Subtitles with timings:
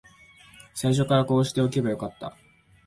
[0.73, 2.35] 最初からこうしておけばよかった